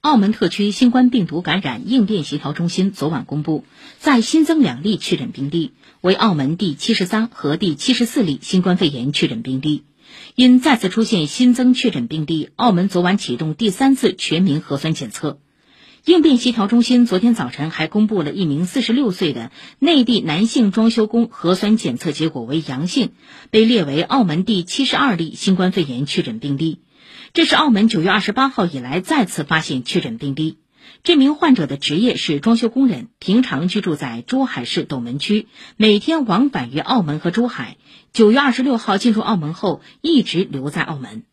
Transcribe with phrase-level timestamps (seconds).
[0.00, 3.64] 澳门特区新冠病毒感染应变协调中心昨晚公布，
[3.98, 9.82] 再新增两例确诊病例，为澳门第七十三和第七十四例新冠肺炎确诊病例。
[10.36, 15.40] 因再次出现新增确诊病例，澳门昨晚启动第三次全民核酸检测。
[16.04, 23.10] 应变协调中心昨天早晨还公布了一名四十六岁的内地男性装修工核酸检测结果为阳性，
[23.50, 26.78] 被列为澳门第七十二例新冠肺炎确诊病例。
[27.32, 30.58] 这是澳门九月二十八号以来再次发现确诊病例。
[31.02, 35.46] 这名患者的职业是装修工人，平常居住在珠海市斗门区，
[35.76, 37.76] 每天往返于澳门和珠海。
[38.12, 41.24] 九月二十六号进入澳门后，一直留在澳门。